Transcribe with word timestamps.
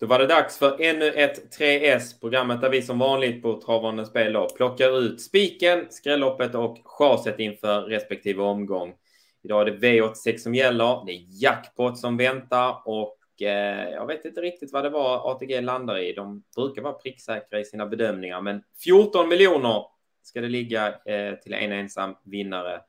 Då 0.00 0.06
var 0.06 0.18
det 0.18 0.26
dags 0.26 0.58
för 0.58 0.80
ännu 0.80 1.06
ett 1.06 1.58
3S, 1.58 2.20
programmet 2.20 2.60
där 2.60 2.70
vi 2.70 2.82
som 2.82 2.98
vanligt 2.98 3.42
på 3.42 3.60
Travande 3.60 4.06
Spel 4.06 4.32
då, 4.32 4.48
plockar 4.48 4.98
ut 4.98 5.20
spiken, 5.20 5.86
skrälloppet 5.90 6.54
och 6.54 6.78
chaset 6.84 7.38
inför 7.38 7.82
respektive 7.82 8.42
omgång. 8.42 8.94
Idag 9.42 9.68
är 9.68 9.70
det 9.70 9.88
V86 9.88 10.38
som 10.38 10.54
gäller, 10.54 11.06
det 11.06 11.12
är 11.12 11.42
jackpot 11.42 11.98
som 11.98 12.16
väntar 12.16 12.82
och 12.84 13.42
eh, 13.42 13.90
jag 13.90 14.06
vet 14.06 14.24
inte 14.24 14.40
riktigt 14.40 14.72
vad 14.72 14.84
det 14.84 14.90
var 14.90 15.30
ATG 15.30 15.60
landar 15.60 15.98
i. 15.98 16.12
De 16.12 16.42
brukar 16.56 16.82
vara 16.82 16.92
pricksäkra 16.92 17.60
i 17.60 17.64
sina 17.64 17.86
bedömningar, 17.86 18.40
men 18.40 18.62
14 18.84 19.28
miljoner 19.28 19.84
ska 20.22 20.40
det 20.40 20.48
ligga 20.48 20.88
eh, 20.88 21.34
till 21.34 21.52
en 21.52 21.72
ensam 21.72 22.14
vinnare. 22.24 22.80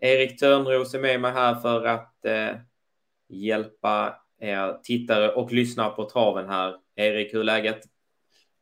Erik 0.00 0.40
Törnros 0.40 0.94
är 0.94 1.00
med 1.00 1.20
mig 1.20 1.32
här 1.32 1.54
för 1.54 1.84
att 1.84 2.24
eh, 2.24 2.56
hjälpa 3.28 4.16
er 4.40 4.82
tittare 4.82 5.32
och 5.32 5.52
lyssnare 5.52 5.90
på 5.90 6.10
traven 6.10 6.48
här. 6.48 6.74
Erik, 6.96 7.34
hur 7.34 7.40
är 7.40 7.44
läget? 7.44 7.80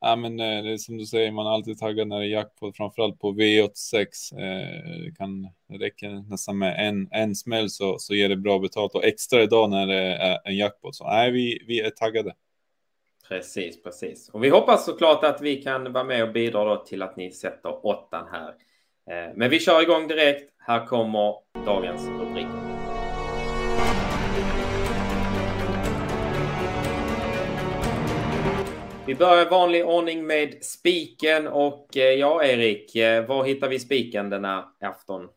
Ja, 0.01 0.15
men 0.15 0.39
eh, 0.39 0.63
det 0.63 0.73
är 0.73 0.77
som 0.77 0.97
du 0.97 1.05
säger, 1.05 1.31
man 1.31 1.45
är 1.45 1.49
alltid 1.49 1.79
taggad 1.79 2.07
när 2.07 2.19
det 2.19 2.25
är 2.25 2.29
jackpot, 2.29 2.77
framförallt 2.77 3.19
på 3.19 3.33
V86. 3.33 4.05
Eh, 4.33 5.03
det 5.03 5.15
kan 5.17 5.49
räcka 5.79 6.09
nästan 6.09 6.57
med 6.57 6.87
en, 6.87 7.07
en 7.11 7.35
smäll 7.35 7.69
så, 7.69 7.99
så 7.99 8.15
ger 8.15 8.29
det 8.29 8.35
bra 8.35 8.59
betalt 8.59 8.95
och 8.95 9.05
extra 9.05 9.43
idag 9.43 9.69
när 9.69 9.87
det 9.87 10.01
är 10.01 10.39
en 10.43 10.57
jackpot. 10.57 10.95
Så 10.95 11.03
nej, 11.03 11.31
vi, 11.31 11.63
vi 11.67 11.81
är 11.81 11.89
taggade. 11.89 12.33
Precis, 13.27 13.83
precis. 13.83 14.29
Och 14.29 14.43
vi 14.43 14.49
hoppas 14.49 14.85
såklart 14.85 15.23
att 15.23 15.41
vi 15.41 15.55
kan 15.61 15.93
vara 15.93 16.03
med 16.03 16.23
och 16.23 16.33
bidra 16.33 16.77
till 16.77 17.01
att 17.01 17.17
ni 17.17 17.31
sätter 17.31 17.85
åttan 17.85 18.27
här. 18.31 18.49
Eh, 19.09 19.33
men 19.35 19.49
vi 19.49 19.59
kör 19.59 19.81
igång 19.81 20.07
direkt. 20.07 20.51
Här 20.59 20.85
kommer 20.85 21.33
dagens 21.65 22.07
rubriker. 22.07 22.74
Vi 29.07 29.15
börjar 29.15 29.45
i 29.45 29.49
vanlig 29.49 29.85
ordning 29.85 30.27
med 30.27 30.63
spiken 30.63 31.47
och 31.47 31.97
eh, 31.97 32.03
ja, 32.03 32.43
Erik, 32.43 32.95
eh, 32.95 33.27
var 33.27 33.45
hittar 33.45 33.69
vi 33.69 33.79
spiken 33.79 34.29
denna 34.29 34.65
afton? 34.79 35.27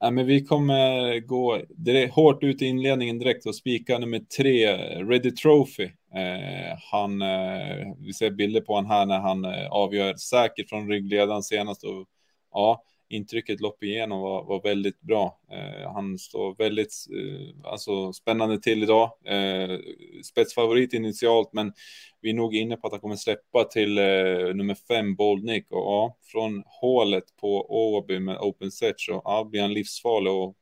Ja, 0.00 0.10
men 0.10 0.26
vi 0.26 0.44
kommer 0.44 1.20
gå 1.20 1.60
direkt, 1.68 2.14
hårt 2.14 2.42
ut 2.42 2.62
i 2.62 2.66
inledningen 2.66 3.18
direkt 3.18 3.46
och 3.46 3.54
spika 3.54 3.98
nummer 3.98 4.18
tre, 4.18 4.76
Ready 5.04 5.30
Trophy. 5.30 5.84
Eh, 6.14 6.78
han, 6.92 7.22
eh, 7.22 7.94
vi 7.98 8.12
ser 8.12 8.30
bilder 8.30 8.60
på 8.60 8.74
honom 8.74 8.90
här 8.90 9.06
när 9.06 9.18
han 9.18 9.44
eh, 9.44 9.70
avgör 9.70 10.14
säkert 10.14 10.68
från 10.68 10.88
ryggledaren 10.88 11.42
senast 11.42 11.84
och 11.84 12.06
ja, 12.52 12.82
intrycket 13.08 13.60
lopp 13.60 13.82
igenom 13.82 14.20
var, 14.20 14.44
var 14.44 14.62
väldigt 14.62 15.00
bra. 15.00 15.40
Eh, 15.50 15.92
han 15.92 16.18
står 16.18 16.54
väldigt 16.54 16.94
eh, 17.10 17.70
alltså, 17.72 18.12
spännande 18.12 18.60
till 18.60 18.82
idag. 18.82 19.12
Eh, 19.24 19.78
spetsfavorit 20.24 20.92
initialt, 20.92 21.52
men 21.52 21.72
vi 22.20 22.30
är 22.30 22.34
nog 22.34 22.54
inne 22.54 22.76
på 22.76 22.86
att 22.86 22.92
han 22.92 23.00
kommer 23.00 23.16
släppa 23.16 23.64
till 23.64 23.98
eh, 23.98 24.54
nummer 24.54 24.74
fem, 24.88 25.14
Boldnick. 25.14 25.70
Och 25.70 25.78
ja, 25.78 26.18
från 26.32 26.62
hålet 26.66 27.24
på 27.40 27.66
Åby 27.70 28.18
med 28.18 28.38
open 28.38 28.70
set 28.70 29.00
så 29.00 29.22
ja, 29.24 29.48
blir 29.50 29.62
han 29.62 29.72
livsfarlig. 29.72 30.32
Och 30.32 30.56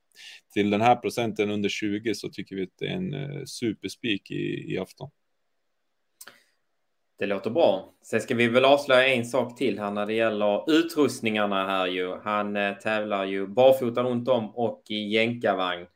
till 0.54 0.70
den 0.70 0.80
här 0.80 0.96
procenten 0.96 1.50
under 1.50 1.68
20 1.68 2.14
så 2.14 2.28
tycker 2.28 2.56
vi 2.56 2.62
att 2.62 2.78
det 2.78 2.86
är 2.86 2.96
en 2.96 3.14
eh, 3.14 3.44
superspik 3.44 4.30
i, 4.30 4.72
i 4.72 4.78
afton. 4.78 5.10
Det 7.18 7.26
låter 7.26 7.50
bra. 7.50 7.94
Sen 8.02 8.20
ska 8.20 8.34
vi 8.34 8.48
väl 8.48 8.64
avslöja 8.64 9.14
en 9.14 9.24
sak 9.24 9.58
till 9.58 9.78
här 9.78 9.90
när 9.90 10.06
det 10.06 10.14
gäller 10.14 10.70
utrustningarna 10.70 11.66
här 11.66 11.86
ju. 11.86 12.16
Han 12.24 12.56
eh, 12.56 12.74
tävlar 12.74 13.24
ju 13.24 13.46
barfota 13.46 14.02
runt 14.02 14.28
om 14.28 14.54
och 14.54 14.82
i 14.88 15.08
jänkarvagn. 15.08 15.86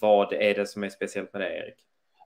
Vad 0.00 0.32
är 0.32 0.54
det 0.54 0.66
som 0.66 0.84
är 0.84 0.88
speciellt 0.88 1.32
med 1.32 1.42
det, 1.42 1.56
Erik? 1.56 1.74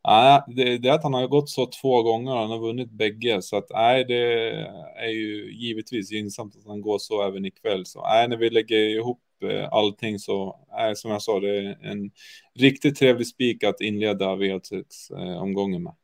Ja, 0.02 0.44
det, 0.48 0.78
det 0.78 0.88
är 0.88 0.92
att 0.92 1.02
han 1.02 1.14
har 1.14 1.26
gått 1.26 1.50
så 1.50 1.66
två 1.66 2.02
gånger, 2.02 2.32
och 2.32 2.38
han 2.38 2.50
har 2.50 2.58
vunnit 2.58 2.90
bägge, 2.90 3.42
så 3.42 3.56
att 3.56 3.70
nej, 3.70 4.04
det 4.04 4.52
är 4.96 5.08
ju 5.08 5.52
givetvis 5.54 6.12
gynnsamt 6.12 6.56
att 6.56 6.66
han 6.66 6.80
går 6.80 6.98
så 6.98 7.28
även 7.28 7.44
ikväll. 7.44 7.86
Så 7.86 8.02
nej, 8.02 8.28
när 8.28 8.36
vi 8.36 8.50
lägger 8.50 8.76
ihop 8.76 9.22
eh, 9.44 9.68
allting 9.72 10.18
så, 10.18 10.66
nej, 10.70 10.96
som 10.96 11.10
jag 11.10 11.22
sa, 11.22 11.40
det 11.40 11.58
är 11.58 11.78
en 11.82 12.10
riktigt 12.54 12.96
trevlig 12.96 13.26
spik 13.26 13.64
att 13.64 13.80
inleda 13.80 14.26
V86-omgången 14.26 15.80
eh, 15.80 15.84
med. 15.84 15.94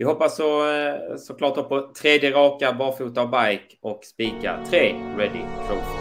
Vi 0.00 0.04
hoppas 0.04 0.36
så, 0.36 0.70
eh, 0.70 1.16
såklart 1.16 1.68
på 1.68 1.92
tredje 2.02 2.30
raka 2.30 2.72
barfota 2.72 3.22
och 3.22 3.30
bike 3.30 3.76
och 3.82 4.04
spika 4.04 4.64
tre 4.70 4.94
ready 5.16 5.40
trophy. 5.68 5.98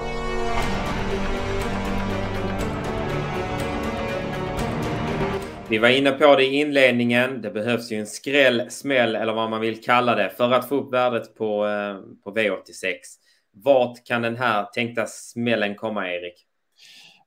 Vi 5.70 5.78
var 5.78 5.90
inne 5.90 6.12
på 6.12 6.36
det 6.36 6.44
i 6.44 6.56
inledningen. 6.56 7.42
Det 7.42 7.50
behövs 7.52 7.92
ju 7.92 7.98
en 7.98 8.08
skräll, 8.08 8.72
smäll 8.72 9.16
eller 9.16 9.34
vad 9.34 9.50
man 9.50 9.62
vill 9.62 9.84
kalla 9.84 10.16
det 10.16 10.30
för 10.30 10.52
att 10.52 10.70
få 10.70 10.76
upp 10.76 10.94
värdet 10.94 11.36
på, 11.36 11.68
eh, 11.68 12.24
på 12.24 12.32
V86. 12.32 12.98
Vart 13.52 14.06
kan 14.06 14.22
den 14.22 14.36
här 14.36 14.64
tänkta 14.64 15.06
smällen 15.06 15.76
komma, 15.76 16.14
Erik? 16.14 16.47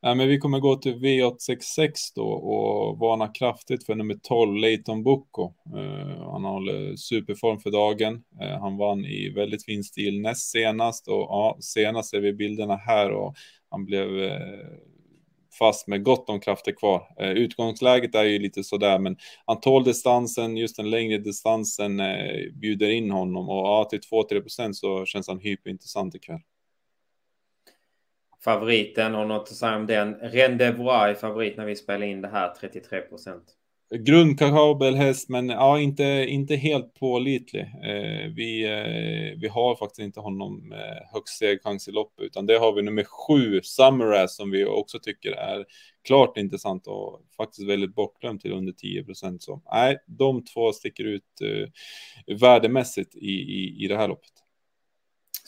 Ja, 0.03 0.15
men 0.15 0.29
vi 0.29 0.39
kommer 0.39 0.61
gå 0.61 0.77
till 0.77 0.95
V866 0.95 1.93
då 2.15 2.27
och 2.29 2.99
varna 2.99 3.29
kraftigt 3.29 3.87
för 3.87 3.95
nummer 3.95 4.15
12, 4.23 4.57
Leighton 4.57 5.03
Bucco. 5.03 5.53
Uh, 5.77 6.31
han 6.33 6.45
håller 6.45 6.97
superform 6.97 7.61
för 7.61 7.71
dagen. 7.71 8.15
Uh, 8.43 8.61
han 8.61 8.77
vann 8.77 9.05
i 9.05 9.33
väldigt 9.37 9.65
fin 9.65 9.85
stil 9.85 10.21
näst 10.21 10.51
senast 10.51 11.09
och 11.09 11.15
ja, 11.15 11.57
senast 11.61 12.11
ser 12.11 12.21
vi 12.21 12.33
bilderna 12.33 12.77
här 12.77 13.11
och 13.11 13.35
han 13.71 13.85
blev 13.85 14.09
uh, 14.09 14.31
fast 15.59 15.87
med 15.87 16.05
gott 16.05 16.29
om 16.31 16.41
krafter 16.41 16.73
kvar. 16.73 17.03
Utgångsläget 17.35 18.15
är 18.15 18.25
ju 18.25 18.39
lite 18.39 18.65
sådär, 18.65 18.99
men 18.99 19.17
han 19.47 19.61
tål 19.61 19.85
distansen, 19.85 20.57
just 20.57 20.77
den 20.77 20.91
längre 20.91 21.19
distansen 21.19 22.03
bjuder 22.61 22.91
in 22.91 23.11
honom 23.11 23.49
och 23.49 23.67
ja, 23.67 23.85
till 23.91 24.01
2-3 24.01 24.41
procent 24.41 24.77
så 24.77 25.05
känns 25.05 25.29
han 25.29 25.39
hyperintressant 25.39 26.15
ikväll. 26.15 26.41
Favoriten, 28.45 29.15
har 29.15 29.27
något 29.27 29.43
att 29.43 29.57
säga 29.57 29.77
om 29.77 29.87
den? 29.87 30.15
Rendezvous 30.15 30.93
är 30.93 31.15
favorit 31.15 31.57
när 31.57 31.67
vi 31.67 31.77
spelar 31.77 32.07
in 32.07 32.21
det 32.21 32.29
här, 32.29 32.55
33 32.61 33.01
procent 33.01 33.45
grundkapabel 33.99 34.95
häst, 34.95 35.29
men 35.29 35.49
ja, 35.49 35.81
inte, 35.81 36.05
inte 36.29 36.57
helt 36.57 36.95
pålitlig. 36.95 37.63
Eh, 37.63 38.31
vi, 38.35 38.65
eh, 38.65 39.41
vi 39.41 39.49
har 39.49 39.77
faktiskt 39.77 40.01
inte 40.01 40.21
honom 40.21 40.73
eh, 40.73 41.13
högst 41.13 41.35
stegchans 41.35 41.89
i 41.89 41.93
loppet, 41.93 42.25
utan 42.25 42.47
det 42.47 42.59
har 42.59 42.73
vi 42.73 42.83
nummer 42.83 43.05
sju, 43.05 43.61
Summeras, 43.63 44.37
som 44.37 44.51
vi 44.51 44.65
också 44.65 44.99
tycker 44.99 45.33
är 45.33 45.65
klart 46.05 46.37
intressant 46.37 46.87
och 46.87 47.21
faktiskt 47.37 47.69
väldigt 47.69 47.95
bortglömd 47.95 48.41
till 48.41 48.53
under 48.53 48.73
10 48.73 49.05
procent. 49.05 49.43
Så 49.43 49.63
nej, 49.73 49.99
de 50.07 50.45
två 50.45 50.73
sticker 50.73 51.05
ut 51.05 51.23
eh, 51.43 51.69
värdemässigt 52.37 53.15
i, 53.15 53.31
i, 53.31 53.85
i 53.85 53.89
det 53.89 53.97
här 53.97 54.09
loppet. 54.09 54.33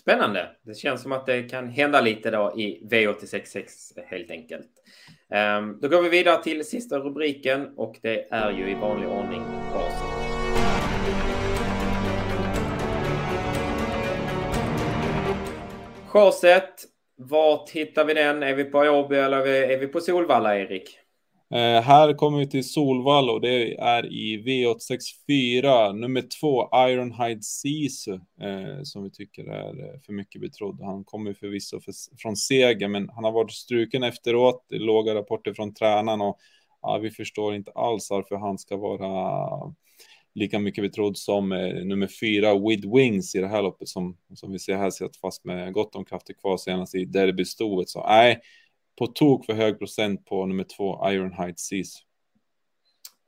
Spännande. 0.02 0.50
Det 0.62 0.74
känns 0.74 1.02
som 1.02 1.12
att 1.12 1.26
det 1.26 1.42
kan 1.42 1.68
hända 1.68 2.00
lite 2.00 2.30
då 2.30 2.52
i 2.56 2.88
V866 2.90 3.64
helt 4.06 4.30
enkelt. 4.30 4.68
Um, 5.58 5.78
då 5.80 5.88
går 5.88 6.02
vi 6.02 6.08
vidare 6.08 6.42
till 6.42 6.64
sista 6.64 6.98
rubriken 6.98 7.68
och 7.76 7.98
det 8.02 8.32
är 8.32 8.50
ju 8.50 8.70
i 8.70 8.74
vanlig 8.74 9.08
ordning 9.08 9.42
basen. 9.72 10.06
Chaset, 16.08 16.84
vart 17.16 17.70
hittar 17.70 18.04
vi 18.04 18.14
den? 18.14 18.42
Är 18.42 18.54
vi 18.54 18.64
på 18.64 18.78
Åby 18.78 19.16
eller 19.16 19.46
är 19.46 19.78
vi 19.78 19.86
på 19.86 20.00
Solvalla, 20.00 20.58
Erik? 20.58 20.98
Eh, 21.52 21.82
här 21.82 22.12
kommer 22.14 22.38
vi 22.38 22.46
till 22.48 22.68
Solvall 22.68 23.30
och 23.30 23.40
det 23.40 23.74
är 23.74 24.12
i 24.12 24.42
V864, 24.42 25.92
nummer 25.92 26.22
två, 26.40 26.68
Ironhide 26.88 27.44
Sisu, 27.44 28.12
eh, 28.14 28.82
som 28.82 29.04
vi 29.04 29.10
tycker 29.10 29.44
är 29.44 29.94
eh, 29.94 30.00
för 30.00 30.12
mycket 30.12 30.40
betrodd. 30.40 30.80
Han 30.82 31.04
kommer 31.04 31.34
förvisso 31.34 31.80
för, 31.80 31.92
från 32.18 32.36
seger, 32.36 32.88
men 32.88 33.08
han 33.08 33.24
har 33.24 33.32
varit 33.32 33.52
struken 33.52 34.02
efteråt, 34.02 34.66
låga 34.70 35.14
rapporter 35.14 35.54
från 35.54 35.74
tränaren 35.74 36.20
och 36.20 36.38
ja, 36.82 36.98
vi 36.98 37.10
förstår 37.10 37.54
inte 37.54 37.70
alls 37.70 38.10
varför 38.10 38.36
han 38.36 38.58
ska 38.58 38.76
vara 38.76 39.74
lika 40.34 40.58
mycket 40.58 40.84
betrodd 40.84 41.16
som 41.16 41.52
eh, 41.52 41.84
nummer 41.84 42.08
fyra, 42.20 42.68
With 42.68 42.94
Wings 42.96 43.34
i 43.34 43.38
det 43.38 43.48
här 43.48 43.62
loppet 43.62 43.88
som, 43.88 44.16
som 44.34 44.52
vi 44.52 44.58
ser 44.58 44.76
här, 44.76 44.90
satt 44.90 45.16
fast 45.16 45.44
med 45.44 45.72
gott 45.72 45.94
om 45.96 46.04
krafter 46.04 46.34
kvar 46.34 46.56
senast 46.56 46.94
i 46.94 47.04
derbystoet. 47.04 47.88
Så 47.88 48.06
nej, 48.06 48.40
på 48.98 49.06
tok 49.06 49.46
för 49.46 49.52
hög 49.52 49.78
procent 49.78 50.24
på 50.24 50.46
nummer 50.46 50.64
två, 50.76 51.10
Ironhide 51.10 51.58
Seas. 51.58 52.02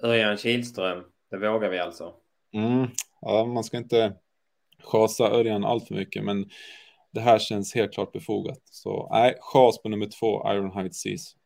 Örjan 0.03 0.37
Kihlström, 0.37 1.05
det 1.31 1.39
vågar 1.39 1.71
vi 1.71 1.79
alltså. 1.79 2.15
Mm, 2.53 2.89
ja, 3.21 3.45
man 3.45 3.65
ska 3.65 3.77
inte 3.77 4.15
chasa 4.83 5.31
Örjan 5.31 5.65
allt 5.65 5.89
för 5.89 5.95
mycket, 5.95 6.25
men 6.25 6.51
det 7.13 7.21
här 7.21 7.39
känns 7.39 7.75
helt 7.75 7.95
klart 7.95 8.13
befogat. 8.13 8.61
Så 8.65 9.09
nej, 9.13 9.35
chas 9.41 9.83
på 9.83 9.89
nummer 9.89 10.07
två, 10.21 10.53
Ironhide 10.53 10.95
Seas. 10.95 11.37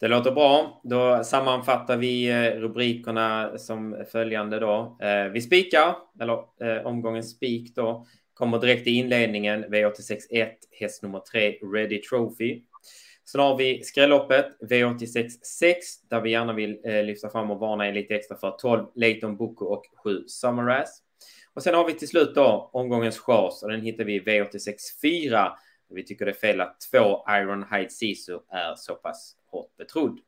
Det 0.00 0.08
låter 0.08 0.32
bra. 0.32 0.80
Då 0.84 1.24
sammanfattar 1.24 1.96
vi 1.96 2.28
eh, 2.30 2.60
rubrikerna 2.60 3.58
som 3.58 4.04
följande 4.12 4.58
då. 4.58 4.98
Eh, 5.02 5.24
vi 5.32 5.40
spikar, 5.40 5.96
eller 6.20 6.34
eh, 6.34 6.86
omgången 6.86 7.22
spik 7.22 7.74
då. 7.76 8.06
Kommer 8.36 8.58
direkt 8.58 8.86
i 8.86 8.90
inledningen 8.90 9.64
V86 9.64 10.18
1, 10.30 10.58
häst 10.80 11.02
nummer 11.02 11.20
3, 11.20 11.50
Ready 11.50 12.00
Trophy. 12.02 12.62
Sen 13.24 13.40
har 13.40 13.56
vi 13.56 13.82
skrälloppet 13.84 14.46
V86 14.60 15.28
6 15.42 16.00
där 16.08 16.20
vi 16.20 16.30
gärna 16.30 16.52
vill 16.52 16.80
eh, 16.84 17.04
lyfta 17.04 17.28
fram 17.28 17.50
och 17.50 17.58
varna 17.58 17.86
en 17.86 17.94
lite 17.94 18.14
extra 18.14 18.36
för 18.36 18.50
12 18.50 18.86
Leighton 18.94 19.36
Boko 19.36 19.64
och 19.64 19.84
7 20.04 20.24
Summeras. 20.26 21.02
Och 21.54 21.62
sen 21.62 21.74
har 21.74 21.86
vi 21.86 21.94
till 21.94 22.08
slut 22.08 22.34
då 22.34 22.70
omgångens 22.72 23.18
chas 23.18 23.62
och 23.62 23.70
den 23.70 23.80
hittar 23.80 24.04
vi 24.04 24.14
i 24.14 24.20
V86 24.20 24.74
4. 25.02 25.52
Vi 25.88 26.04
tycker 26.04 26.24
det 26.24 26.30
är 26.30 26.34
fel 26.34 26.60
att 26.60 26.80
två 26.90 27.24
Iron 27.30 27.64
Hide 27.72 27.90
Sisu 27.90 28.38
är 28.48 28.74
så 28.76 28.94
pass 28.94 29.36
hårt 29.46 29.76
betrodd. 29.76 30.20